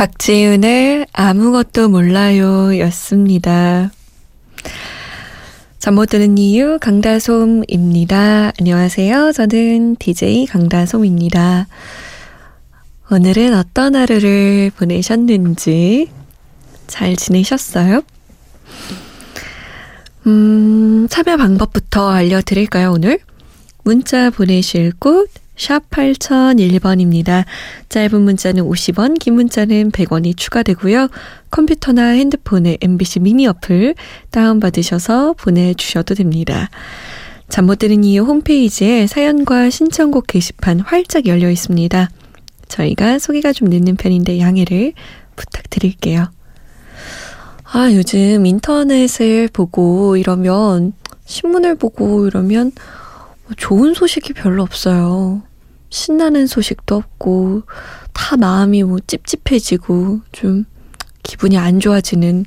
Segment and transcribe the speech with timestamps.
[0.00, 3.90] 박지윤의 아무것도 몰라요 였습니다.
[5.78, 8.52] 잠 못 드는 이유 강다솜입니다.
[8.58, 9.32] 안녕하세요.
[9.32, 11.66] 저는 DJ 강다솜입니다.
[13.10, 16.08] 오늘은 어떤 하루를 보내셨는지
[16.86, 18.00] 잘 지내셨어요?
[20.26, 23.18] 음, 참여 방법부터 알려드릴까요, 오늘?
[23.84, 25.28] 문자 보내실 곳,
[25.60, 27.44] 샵 8001번입니다.
[27.90, 31.08] 짧은 문자는 50원, 긴 문자는 100원이 추가되고요.
[31.50, 33.94] 컴퓨터나 핸드폰에 MBC 미니 어플
[34.30, 36.70] 다운받으셔서 보내주셔도 됩니다.
[37.50, 42.08] 잠 못 드는 이유 홈페이지에 사연과 신청곡 게시판 활짝 열려 있습니다.
[42.68, 44.94] 저희가 소개가 좀 늦는 편인데 양해를
[45.36, 46.28] 부탁드릴게요.
[47.64, 50.94] 아, 요즘 인터넷을 보고 이러면,
[51.26, 52.72] 신문을 보고 이러면
[53.58, 55.42] 좋은 소식이 별로 없어요.
[55.90, 57.62] 신나는 소식도 없고
[58.12, 60.64] 다 마음이 뭐 찝찝해지고 좀
[61.22, 62.46] 기분이 안 좋아지는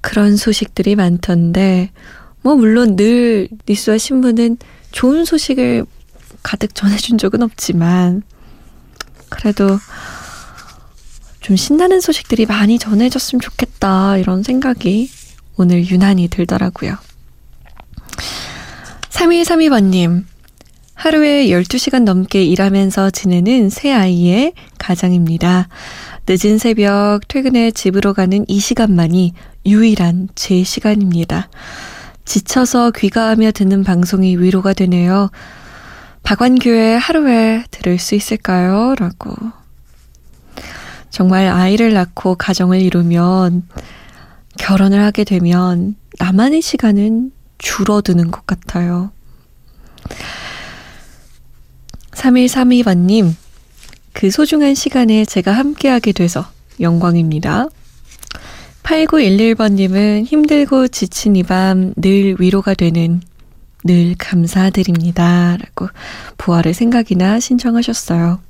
[0.00, 1.90] 그런 소식들이 많던데
[2.42, 4.58] 뭐 물론 늘 뉴스와 신문은
[4.92, 5.84] 좋은 소식을
[6.42, 8.22] 가득 전해준 적은 없지만
[9.28, 9.78] 그래도
[11.40, 15.10] 좀 신나는 소식들이 많이 전해졌으면 좋겠다 이런 생각이
[15.56, 16.96] 오늘 유난히 들더라고요.
[19.10, 20.24] 3132번님
[20.98, 25.68] 하루에 12시간 넘게 일하면서 지내는 새 아이의 가장입니다.
[26.28, 29.32] 늦은 새벽 퇴근해 집으로 가는 이 시간만이
[29.64, 31.50] 유일한 제 시간입니다.
[32.24, 35.30] 지쳐서 귀가하며 듣는 방송이 위로가 되네요.
[36.24, 38.96] 박완규의 하루에 들을 수 있을까요?
[38.98, 39.36] 라고.
[41.10, 43.68] 정말 아이를 낳고 가정을 이루면
[44.58, 49.12] 결혼을 하게 되면 나만의 시간은 줄어드는 것 같아요.
[52.18, 53.32] 3132번님,
[54.12, 56.44] 그 소중한 시간에 제가 함께하게 돼서
[56.80, 57.68] 영광입니다.
[58.82, 63.20] 8911번님은 힘들고 지친 이 밤 늘 위로가 되는
[63.84, 65.56] 늘 감사드립니다.
[65.58, 65.88] 라고
[66.38, 68.40] 부활의 생각이나 신청하셨어요.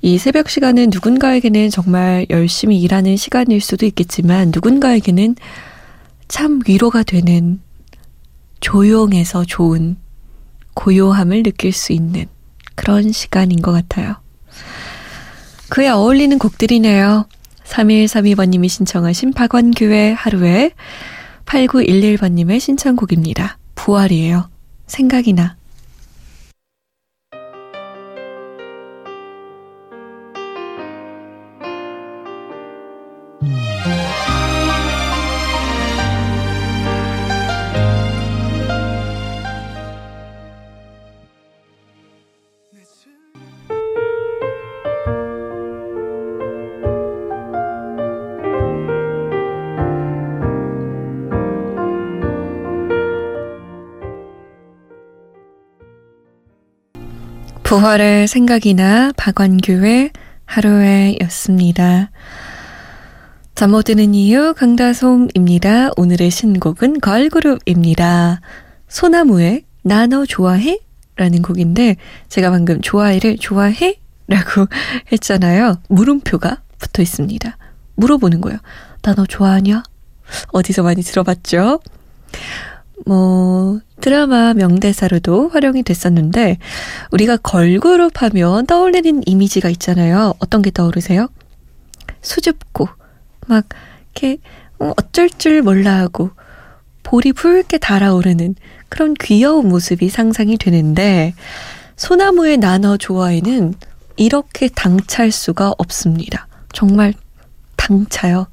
[0.00, 5.36] 이 새벽 시간은 누군가에게는 정말 열심히 일하는 시간일 수도 있겠지만 누군가에게는
[6.28, 7.60] 참 위로가 되는
[8.60, 9.96] 조용해서 좋은
[10.74, 12.26] 고요함을 느낄 수 있는
[12.78, 14.14] 그런 시간인 것 같아요.
[15.68, 17.26] 그에 어울리는 곡들이네요.
[17.64, 20.70] 3132번님이 신청하신 박원규의 하루에
[21.44, 23.58] 8911번님의 신청곡입니다.
[23.74, 24.48] 부활이에요.
[24.86, 25.57] 생각이 나.
[57.68, 60.12] 부활의 생각이나 박완규의
[60.46, 62.10] 하루에 였습니다.
[63.54, 65.90] 잠 못 드는 이유 강다솜입니다.
[65.98, 68.40] 오늘의 신곡은 걸그룹입니다.
[68.88, 70.80] 소나무의 나 너 좋아해?
[71.16, 71.96] 라는 곡인데
[72.30, 74.00] 제가 방금 좋아해를 좋아해?
[74.28, 74.66] 라고
[75.12, 75.76] 했잖아요.
[75.90, 77.58] 물음표가 붙어 있습니다.
[77.96, 78.58] 물어보는 거예요.
[79.02, 79.82] 나 너 좋아하냐?
[80.52, 81.80] 어디서 많이 들어봤죠?
[83.04, 86.58] 뭐, 드라마 명대사로도 활용이 됐었는데,
[87.10, 90.34] 우리가 걸그룹 하면 떠올리는 이미지가 있잖아요.
[90.38, 91.28] 어떤 게 떠오르세요?
[92.22, 92.88] 수줍고,
[93.46, 93.66] 막,
[94.14, 94.38] 이렇게,
[94.78, 96.30] 어, 어쩔 줄 몰라 하고,
[97.02, 98.54] 볼이 붉게 달아오르는
[98.88, 101.34] 그런 귀여운 모습이 상상이 되는데,
[101.96, 103.74] 소나무의 나눠 좋아에는
[104.16, 106.46] 이렇게 당찰 수가 없습니다.
[106.72, 107.14] 정말
[107.76, 108.46] 당차요.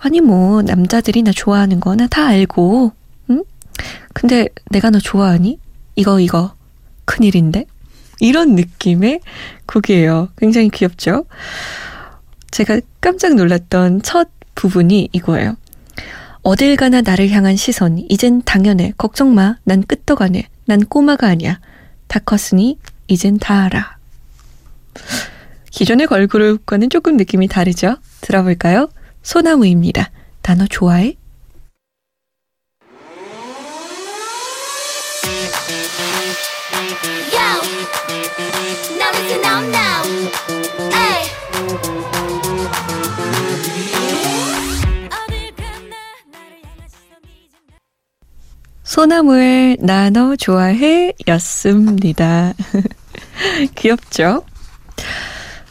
[0.00, 2.92] 아니, 뭐, 남자들이 나 좋아하는 거나 다 알고,
[4.12, 5.58] 근데 내가 너 좋아하니?
[5.96, 6.54] 이거, 이거.
[7.04, 7.66] 큰일인데?
[8.20, 9.20] 이런 느낌의
[9.66, 10.28] 곡이에요.
[10.36, 11.24] 굉장히 귀엽죠?
[12.50, 15.56] 제가 깜짝 놀랐던 첫 부분이 이거예요.
[16.42, 17.98] 어딜 가나 나를 향한 시선.
[18.08, 18.92] 이젠 당연해.
[18.96, 19.56] 걱정 마.
[19.64, 20.48] 난 끄떡하네.
[20.66, 21.60] 난 꼬마가 아니야.
[22.06, 23.96] 다 컸으니 이젠 다 알아.
[25.70, 27.96] 기존의 걸그룹과는 조금 느낌이 다르죠?
[28.20, 28.88] 들어볼까요?
[29.22, 30.10] 소나무입니다.
[30.42, 31.14] 단어 좋아해?
[48.88, 52.54] 소나무의 나너 좋아해 였습니다.
[53.76, 54.46] 귀엽죠?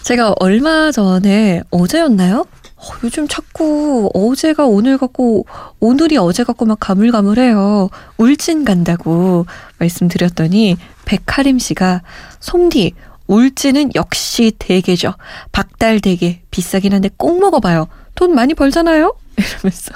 [0.04, 2.42] 제가 얼마 전에 어제였나요?
[2.76, 5.48] 어, 요즘 자꾸 어제가 오늘 같고
[5.80, 7.90] 오늘이 어제 같고 막 가물가물해요.
[8.20, 9.48] 울진 간다고
[9.80, 12.04] 말씀드렸더니 백하림 씨가
[12.40, 12.94] 솜디
[13.26, 15.16] 울진은 역시 대게죠.
[15.52, 17.88] 박달 대게 비싸긴 한데 꼭 먹어봐요.
[18.14, 19.16] 돈 많이 벌잖아요?
[19.38, 19.94] 이러면서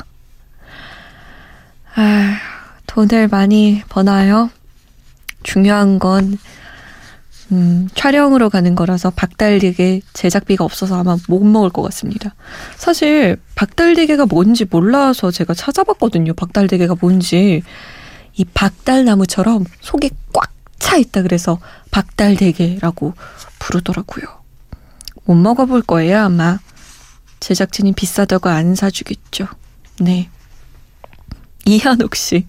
[1.93, 2.60] 아
[2.91, 4.49] 돈을 많이 버나요?
[5.43, 6.37] 중요한 건
[7.51, 12.35] 음, 촬영으로 가는 거라서 박달리게 제작비가 없어서 아마 못 먹을 것 같습니다.
[12.77, 16.33] 사실 박달리게가 뭔지 몰라서 제가 찾아봤거든요.
[16.33, 17.63] 박달리게가 뭔지.
[18.33, 20.51] 이 박달나무처럼 속에 꽉
[20.81, 21.59] 차 있다 그래서
[21.91, 23.13] 박달대게라고
[23.59, 24.25] 부르더라고요.
[25.23, 26.59] 못 먹어볼 거예요, 아마.
[27.39, 29.47] 제작진이 비싸다고 안 사주겠죠.
[30.01, 30.29] 네.
[31.71, 32.45] 이한옥 씨.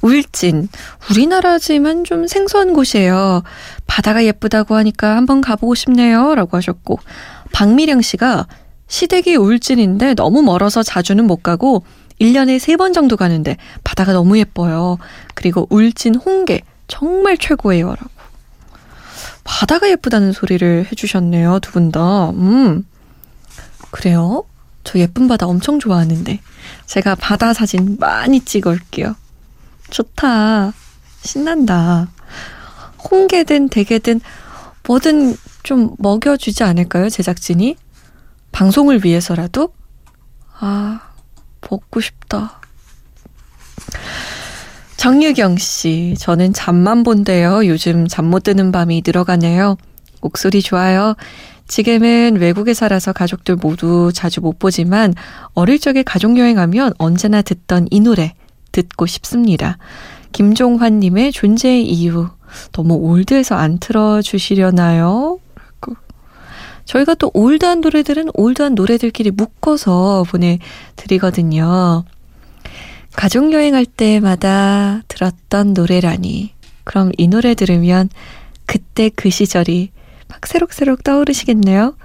[0.00, 0.68] 울진.
[1.10, 3.42] 우리나라지만 좀 생소한 곳이에요.
[3.86, 6.34] 바다가 예쁘다고 하니까 한번 가보고 싶네요.
[6.34, 6.98] 라고 하셨고.
[7.52, 8.46] 박미령 씨가
[8.88, 11.84] 시댁이 울진인데 너무 멀어서 자주는 못 가고
[12.20, 14.98] 1년에 3번 정도 가는데 바다가 너무 예뻐요.
[15.34, 17.88] 그리고 울진 홍게 정말 최고예요.
[17.88, 18.08] 라고.
[19.44, 21.58] 바다가 예쁘다는 소리를 해주셨네요.
[21.60, 22.30] 두 분 다.
[22.30, 22.86] 음.
[23.90, 24.44] 그래요?
[24.84, 26.40] 저 예쁜 바다 엄청 좋아하는데.
[26.86, 29.16] 제가 바다 사진 많이 찍을게요.
[29.90, 30.72] 좋다.
[31.22, 32.08] 신난다.
[33.10, 34.20] 홍게든 대게든
[34.86, 37.76] 뭐든 좀 먹여주지 않을까요, 제작진이?
[38.52, 39.72] 방송을 위해서라도?
[40.58, 41.00] 아,
[41.70, 42.60] 먹고 싶다.
[44.96, 47.66] 정유경 씨, 저는 잠만 본대요.
[47.66, 49.76] 요즘 잠 못 드는 밤이 늘어가네요.
[50.20, 51.14] 목소리 좋아요.
[51.66, 55.14] 지금은 외국에 살아서 가족들 모두 자주 못 보지만
[55.54, 58.34] 어릴 적에 가족 여행하면 언제나 듣던 이 노래
[58.72, 59.78] 듣고 싶습니다.
[60.32, 62.28] 김종환님의 존재의 이유.
[62.72, 65.38] 너무 올드해서 안 틀어주시려나요?
[66.84, 72.04] 저희가 또 올드한 노래들은 올드한 노래들끼리 묶어서 보내드리거든요.
[73.12, 76.52] 가족 여행할 때마다 들었던 노래라니.
[76.84, 78.10] 그럼 이 노래 들으면
[78.66, 79.90] 그때 그 시절이
[80.28, 81.96] 막 새록새록 떠오르시겠네요.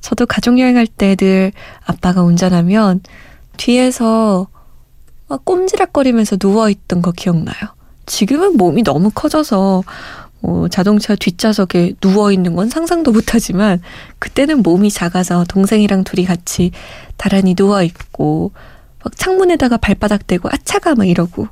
[0.00, 1.52] 저도 가족여행 할 때 늘
[1.84, 3.00] 아빠가 운전하면
[3.56, 4.48] 뒤에서
[5.28, 7.56] 막 꼼지락거리면서 누워있던 거 기억나요.
[8.06, 9.82] 지금은 몸이 너무 커져서
[10.42, 13.80] 어, 자동차 뒷좌석에 누워있는 건 상상도 못하지만
[14.18, 16.72] 그때는 몸이 작아서 동생이랑 둘이 같이
[17.16, 18.52] 다란히 누워있고
[19.04, 21.46] 막 창문에다가 발바닥 대고 아차가 막 이러고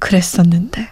[0.00, 0.88] 그랬었는데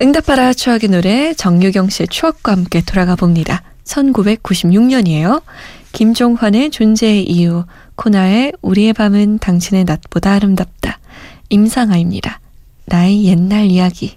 [0.00, 3.64] 응답하라 추억의 노래 정유경 씨의 추억과 함께 돌아가 봅니다.
[3.82, 5.42] 1996년이에요.
[5.90, 7.64] 김종환의 존재의 이유,
[7.96, 11.00] 코나의 우리의 밤은 당신의 낮보다 아름답다.
[11.48, 12.38] 임상아입니다.
[12.86, 14.16] 나의 옛날 이야기.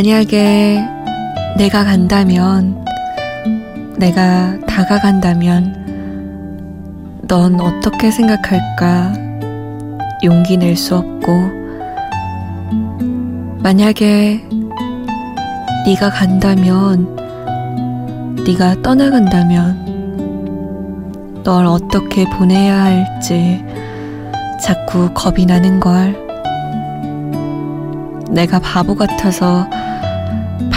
[0.00, 0.82] 만약에
[1.58, 2.82] 내가 간다면,
[3.98, 5.76] 내가 다가간다면,
[7.28, 9.12] 넌 어떻게 생각할까?
[10.24, 11.50] 용기 낼 수 없고,
[13.58, 14.42] 만약에
[15.84, 17.14] 네가 간다면,
[18.46, 19.84] 네가 떠나간다면,
[21.44, 23.62] 널 어떻게 보내야 할지
[24.62, 26.16] 자꾸 겁이 나는 걸.
[28.30, 29.68] 내가 바보 같아서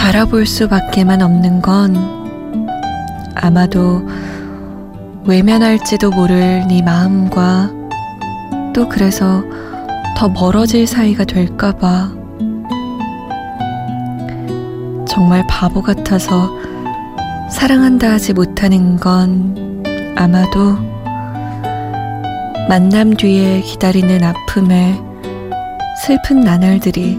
[0.04, 1.96] 바라볼 수밖에만 없는 건
[3.34, 4.06] 아마도
[5.24, 7.70] 외면할지도 모를 네 마음과
[8.74, 9.42] 또 그래서
[10.14, 12.12] 더 멀어질 사이가 될까봐
[15.08, 16.50] 정말 바보 같아서
[17.50, 19.82] 사랑한다 하지 못하는 건
[20.16, 20.76] 아마도
[22.68, 25.00] 만남 뒤에 기다리는 아픔에
[26.06, 27.18] 슬픈 나날들이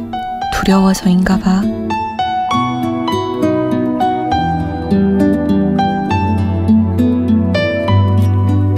[0.53, 1.63] 두려워서인가 봐.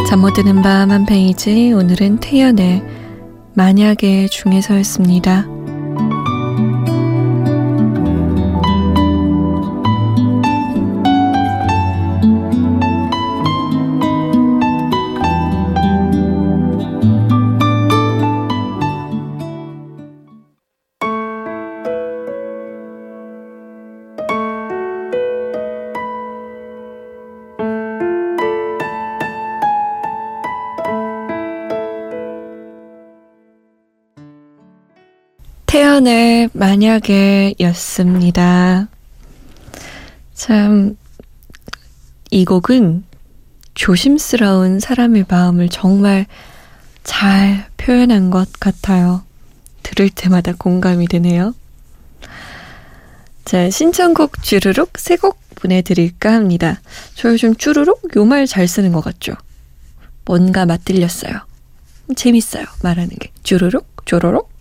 [0.08, 2.82] 잠 못 드는 밤 한 페이지 오늘은 태연의
[3.56, 5.57] 만약에 중에서였습니다.
[35.98, 38.88] 태연의 만약에 였습니다.
[40.36, 40.96] 참,
[42.30, 43.04] 이 곡은
[43.74, 46.28] 조심스러운 사람의 마음을 정말
[47.04, 49.24] 잘 표현한 것 같아요.
[49.82, 51.56] 들을 때마다 공감이 되네요.
[53.46, 56.80] 자, 신청곡 주르륵 세 곡 보내드릴까 합니다.
[57.16, 59.34] 저 요즘 주르륵 요 말 잘 쓰는 것 같죠?
[60.26, 61.34] 뭔가 맛들렸어요.
[62.16, 62.66] 재밌어요.
[62.84, 63.32] 말하는 게.
[63.42, 64.52] 주르륵, 조로록,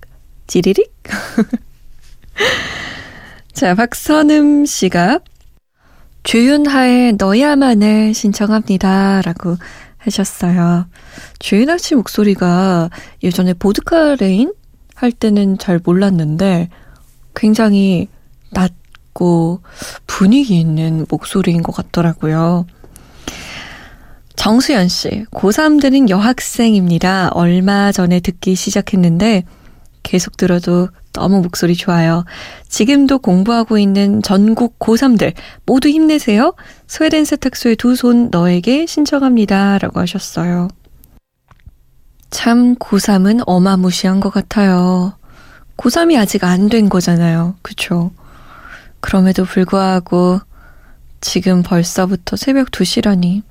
[0.46, 0.92] 찌리릭.
[3.52, 5.20] 자, 박선음 씨가
[6.22, 9.22] 주윤하의 너야만을 신청합니다.
[9.22, 9.56] 라고
[9.98, 10.86] 하셨어요.
[11.38, 12.90] 주윤하 씨 목소리가
[13.22, 14.52] 예전에 보드카 레인
[14.94, 16.68] 할 때는 잘 몰랐는데
[17.34, 18.08] 굉장히
[18.50, 19.62] 낮고
[20.06, 22.66] 분위기 있는 목소리인 것 같더라고요.
[24.36, 27.30] 정수연 씨, 고3 되는 여학생입니다.
[27.32, 29.44] 얼마 전에 듣기 시작했는데
[30.06, 32.25] 계속 들어도 너무 목소리 좋아요.
[32.68, 35.34] 지금도 공부하고 있는 전국 고3들
[35.66, 36.54] 모두 힘내세요.
[36.86, 39.78] 스웨덴 세탁소의 두 손 너에게 신청합니다.
[39.78, 40.68] 라고 하셨어요.
[42.30, 45.14] 참 고3은 어마무시한 것 같아요.
[45.76, 47.56] 고3이 아직 안 된 거잖아요.
[47.62, 48.12] 그쵸?
[49.00, 50.40] 그럼에도 불구하고
[51.20, 53.42] 지금 벌써부터 새벽 2시라니.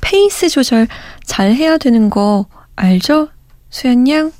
[0.00, 0.88] 페이스 조절
[1.24, 3.28] 잘 해야 되는 거 알죠?
[3.70, 4.32] 수연 양?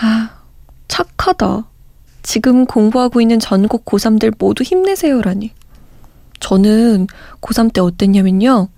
[0.00, 0.30] 아,
[0.88, 1.64] 착하다.
[2.22, 5.52] 지금 공부하고 있는 전국 고3들 모두 힘내세요라니.
[6.40, 7.06] 저는
[7.40, 8.68] 고3 때 어땠냐면요.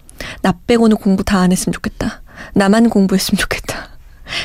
[0.43, 2.23] 나 빼고는 공부 다 안 했으면 좋겠다.
[2.55, 3.89] 나만 공부했으면 좋겠다.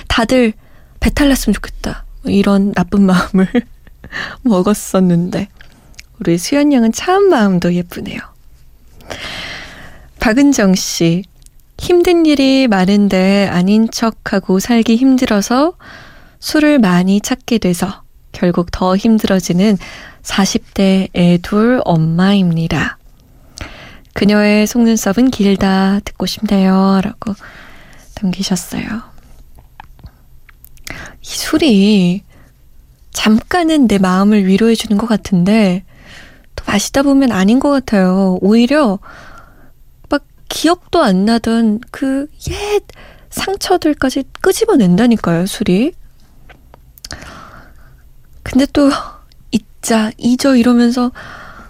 [0.08, 0.54] 다들
[1.00, 2.06] 배탈 났으면 좋겠다.
[2.24, 3.48] 뭐 이런 나쁜 마음을
[4.44, 5.48] 먹었었는데.
[6.20, 8.20] 우리 수연 양은 참 마음도 예쁘네요.
[10.20, 11.24] 박은정 씨.
[11.78, 15.76] 힘든 일이 많은데 아닌 척하고 살기 힘들어서
[16.40, 19.78] 술을 많이 찾게 돼서 결국 더 힘들어지는
[20.24, 22.98] 40대 애 둘 엄마입니다.
[24.14, 27.02] 그녀의 속눈썹은 길다 듣고 싶네요.
[27.04, 27.34] 라고
[28.22, 28.84] 남기셨어요.
[31.22, 32.24] 이 술이
[33.12, 35.84] 잠깐은 내 마음을 위로해주는 것 같은데
[36.56, 38.38] 또 마시다 보면 아닌 것 같아요.
[38.42, 39.00] 오히려
[40.10, 42.86] 막 기억도 안 나던 그 옛
[43.30, 45.94] 상처들까지 끄집어낸다니까요, 술이.
[48.44, 48.90] 근데 또
[49.52, 51.12] 잊자, 잊어 이러면서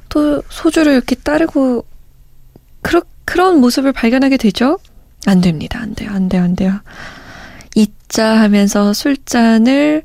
[0.09, 1.85] 또 소주를 이렇게 따르고
[2.81, 4.79] 그러, 그런 모습을 발견하게 되죠?
[5.25, 5.79] 안 됩니다.
[5.81, 6.11] 안 돼요.
[6.11, 6.43] 안 돼요.
[6.43, 6.79] 안 돼요.
[7.75, 10.03] 잊자 하면서 술잔을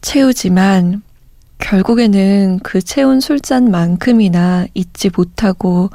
[0.00, 1.02] 채우지만
[1.58, 5.90] 결국에는 그 채운 술잔만큼이나 잊지 못하고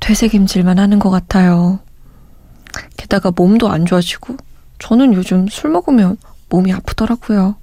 [0.00, 1.80] 되새김질만 하는 것 같아요.
[2.96, 4.36] 게다가 몸도 안 좋아지고
[4.78, 6.16] 저는 요즘 술 먹으면
[6.48, 7.56] 몸이 아프더라고요.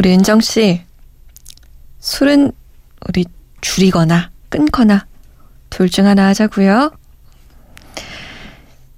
[0.00, 0.80] 우리 은정 씨,
[1.98, 2.52] 술은
[3.06, 3.26] 우리
[3.60, 5.06] 줄이거나 끊거나
[5.68, 6.92] 둘 중 하나 하자고요.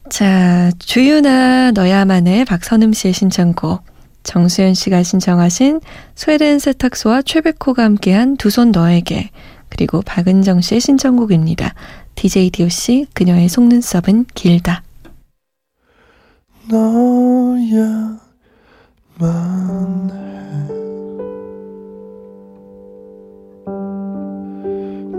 [0.08, 3.82] 자, 주유나 너야만의 박선음 씨의 신청곡,
[4.22, 5.80] 정수연 씨가 신청하신
[6.14, 9.30] 스웨덴 세탁소와 최백호가 함께한 두 손 너에게,
[9.70, 11.74] 그리고 박은정 씨의 신청곡입니다.
[12.14, 14.84] DJ DOC, 그녀의 속눈썹은 길다.
[16.70, 18.21] 너야
[19.18, 20.12] 만해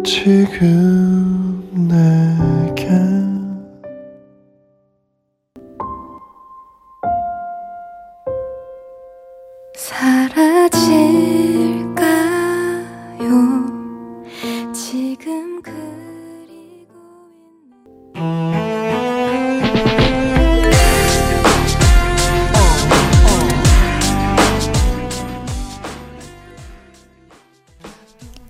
[0.03, 3.23] 지금 내게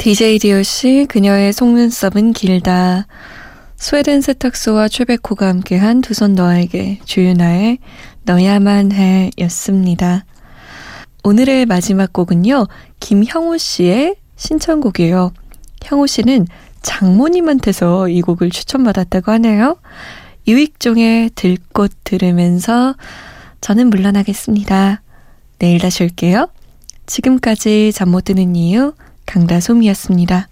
[0.03, 3.07] DJ 디오 씨 그녀의 속눈썹은 길다.
[3.77, 7.77] 스웨덴 세탁소와 최백호가 함께한 두 손 너에게 주윤아의
[8.23, 10.25] 너야만 해 였습니다.
[11.23, 12.67] 오늘의 마지막 곡은요.
[12.99, 15.31] 김형우 씨의 신청곡이에요.
[15.83, 16.47] 형우 씨는
[16.81, 19.77] 장모님한테서 이 곡을 추천받았다고 하네요.
[20.49, 22.95] 유익종의 들꽃 들으면서
[23.61, 25.01] 저는 물러나겠습니다.
[25.59, 26.49] 내일 다시 올게요.
[27.05, 28.91] 지금까지 잠 못 드는 이유
[29.25, 30.47] 강다솜이었습니다.